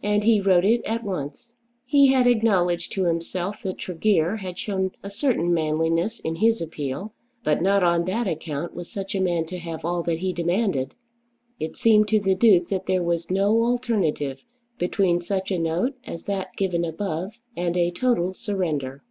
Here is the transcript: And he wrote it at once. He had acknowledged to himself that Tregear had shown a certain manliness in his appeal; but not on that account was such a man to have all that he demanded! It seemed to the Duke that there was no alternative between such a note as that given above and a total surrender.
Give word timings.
And 0.00 0.22
he 0.22 0.40
wrote 0.40 0.64
it 0.64 0.80
at 0.84 1.02
once. 1.02 1.56
He 1.84 2.06
had 2.12 2.28
acknowledged 2.28 2.92
to 2.92 3.02
himself 3.06 3.62
that 3.64 3.78
Tregear 3.78 4.36
had 4.36 4.56
shown 4.56 4.92
a 5.02 5.10
certain 5.10 5.52
manliness 5.52 6.20
in 6.20 6.36
his 6.36 6.60
appeal; 6.60 7.12
but 7.42 7.60
not 7.60 7.82
on 7.82 8.04
that 8.04 8.28
account 8.28 8.74
was 8.76 8.88
such 8.92 9.12
a 9.16 9.20
man 9.20 9.44
to 9.46 9.58
have 9.58 9.84
all 9.84 10.04
that 10.04 10.18
he 10.20 10.32
demanded! 10.32 10.94
It 11.58 11.74
seemed 11.76 12.06
to 12.10 12.20
the 12.20 12.36
Duke 12.36 12.68
that 12.68 12.86
there 12.86 13.02
was 13.02 13.28
no 13.28 13.64
alternative 13.64 14.44
between 14.78 15.20
such 15.20 15.50
a 15.50 15.58
note 15.58 15.94
as 16.04 16.22
that 16.26 16.54
given 16.56 16.84
above 16.84 17.40
and 17.56 17.76
a 17.76 17.90
total 17.90 18.34
surrender. 18.34 19.02